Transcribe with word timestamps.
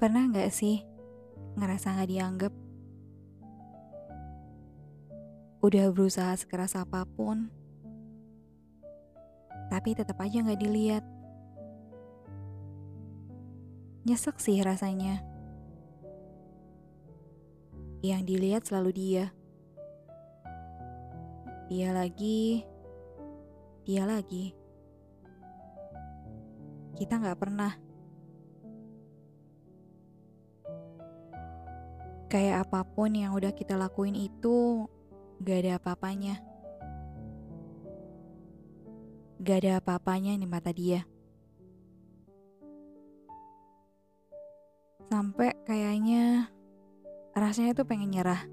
Pernah 0.00 0.32
nggak 0.32 0.48
sih 0.48 0.80
ngerasa 1.60 1.92
nggak 1.92 2.08
dianggap? 2.08 2.52
Udah 5.60 5.92
berusaha 5.92 6.32
sekeras 6.40 6.72
apa 6.72 7.04
pun, 7.04 7.52
tapi 9.68 9.92
tetap 9.92 10.16
aja 10.24 10.40
nggak 10.40 10.56
dilihat. 10.56 11.04
Nyesek 14.08 14.40
sih 14.40 14.56
rasanya. 14.64 15.20
Yang 18.00 18.22
dilihat 18.24 18.62
selalu 18.64 18.96
dia. 18.96 19.24
Dia 21.68 21.92
lagi, 21.92 22.64
dia 23.84 24.08
lagi. 24.08 24.56
Kita 26.96 27.20
nggak 27.20 27.36
pernah. 27.36 27.89
Kayak 32.30 32.70
apa 32.70 32.86
pun 32.86 33.10
yang 33.10 33.34
udah 33.34 33.50
kita 33.50 33.74
lakuin 33.74 34.14
itu 34.14 34.86
gak 35.42 35.66
ada 35.66 35.82
apa-apanya. 35.82 36.38
Gak 39.42 39.66
ada 39.66 39.82
apa-apanya 39.82 40.38
di 40.38 40.46
mata 40.46 40.70
dia. 40.70 41.02
Sampai 45.10 45.58
kayaknya 45.66 46.46
rasanya 47.34 47.74
tuh 47.74 47.90
pengen 47.90 48.14
nyerah. 48.14 48.46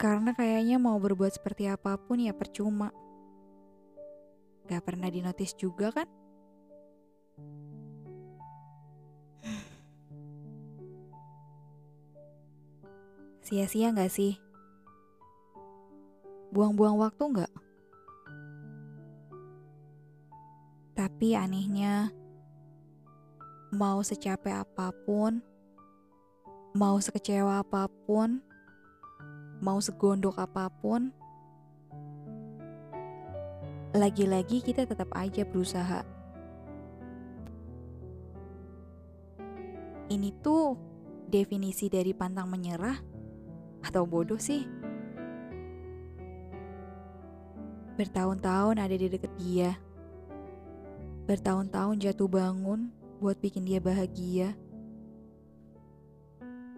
Karena 0.00 0.32
kayaknya 0.32 0.80
mau 0.80 0.96
berbuat 0.96 1.36
seperti 1.36 1.68
apa 1.68 2.00
pun 2.00 2.16
ya 2.16 2.32
percuma. 2.32 2.88
Gak 4.72 4.88
pernah 4.88 5.12
dinotis 5.12 5.52
juga 5.52 5.92
kan? 5.92 6.08
Sia-sia 13.44 13.92
gak 13.92 14.08
sih? 14.08 14.40
Buang-buang 16.48 16.96
waktu 16.96 17.44
gak? 17.44 17.52
Tapi 20.96 21.36
anehnya, 21.36 22.08
mau 23.68 24.00
secapek 24.00 24.64
apa 24.64 24.96
pun, 25.04 25.44
mau 26.72 26.96
sekecewa 26.96 27.60
apa 27.60 27.84
pun, 28.08 28.40
mau 29.60 29.76
segondok 29.76 30.40
apa 30.40 30.72
pun, 30.80 31.12
lagi-lagi 33.92 34.64
kita 34.64 34.88
tetap 34.88 35.12
aja 35.12 35.44
berusaha. 35.44 36.00
Ini 40.08 40.32
tuh 40.40 40.80
definisi 41.28 41.92
dari 41.92 42.16
pantang 42.16 42.48
menyerah 42.48 43.12
atau 43.84 44.08
bodoh 44.08 44.40
sih? 44.40 44.64
Bertahun-tahun 47.94 48.80
ada 48.80 48.96
di 48.96 49.06
deket 49.06 49.30
dia. 49.38 49.78
Bertahun-tahun 51.30 52.02
jatuh 52.02 52.26
bangun 52.26 52.90
buat 53.22 53.38
bikin 53.38 53.62
dia 53.62 53.78
bahagia. 53.78 54.56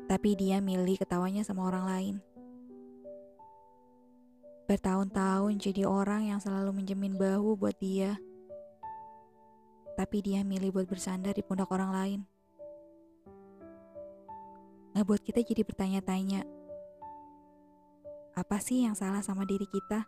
Tapi 0.06 0.39
dia 0.39 0.61
milih 0.61 1.00
ketawanya 1.00 1.43
sama 1.43 1.67
orang 1.67 1.84
lain. 1.89 2.17
Bertahun-tahun 4.67 5.62
jadi 5.62 5.87
orang 5.87 6.31
yang 6.31 6.38
selalu 6.43 6.75
menjamin 6.75 7.15
bahu 7.15 7.55
buat 7.55 7.75
dia. 7.78 8.19
Tapi 9.97 10.21
dia 10.21 10.44
milih 10.44 10.77
buat 10.77 10.87
bersandar 10.91 11.33
di 11.33 11.41
pundak 11.41 11.73
orang 11.73 11.91
lain. 11.91 12.21
Ngebuat 14.93 15.23
kita 15.25 15.41
jadi 15.41 15.65
bertanya-tanya, 15.65 16.44
apa 18.37 18.61
sih 18.61 18.85
yang 18.85 18.93
salah 18.93 19.25
sama 19.25 19.49
diri 19.49 19.65
kita? 19.65 20.05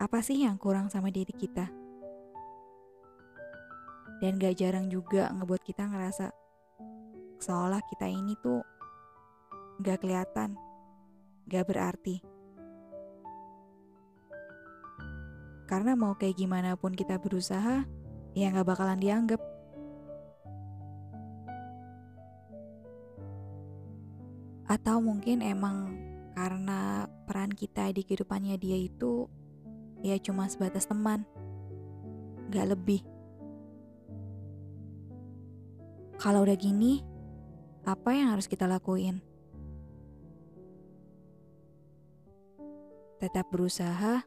Apa 0.00 0.24
sih 0.24 0.40
yang 0.40 0.56
kurang 0.56 0.88
sama 0.88 1.12
diri 1.12 1.28
kita? 1.36 1.68
Dan 4.24 4.40
gak 4.40 4.56
jarang 4.56 4.88
juga 4.88 5.28
ngebuat 5.28 5.60
kita 5.60 5.92
ngerasa 5.92 6.32
seolah 7.36 7.84
kita 7.84 8.08
ini 8.08 8.32
tuh 8.40 8.64
gak 9.84 10.00
kelihatan, 10.00 10.56
gak 11.44 11.68
berarti. 11.68 12.24
Karena 15.68 15.92
mau 15.92 16.16
kayak 16.16 16.40
gimana 16.40 16.80
pun 16.80 16.96
kita 16.96 17.20
berusaha, 17.20 17.84
ya 18.32 18.46
gak 18.56 18.72
bakalan 18.72 18.96
dianggap. 18.96 19.44
Atau 24.66 25.02
mungkin 25.02 25.42
emang 25.42 25.94
karena 26.32 27.06
peran 27.28 27.52
kita 27.52 27.92
di 27.92 28.02
kehidupannya 28.02 28.56
dia 28.56 28.78
itu 28.78 29.28
ya 30.02 30.18
cuma 30.18 30.50
sebatas 30.50 30.88
teman, 30.90 31.22
gak 32.50 32.74
lebih. 32.74 33.00
Kalau 36.18 36.46
udah 36.46 36.54
gini, 36.54 37.02
apa 37.82 38.14
yang 38.14 38.34
harus 38.34 38.46
kita 38.46 38.66
lakuin? 38.70 39.18
Tetap 43.18 43.50
berusaha 43.50 44.22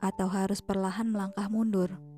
atau 0.00 0.28
harus 0.28 0.60
perlahan 0.60 1.08
melangkah 1.08 1.48
mundur? 1.48 2.11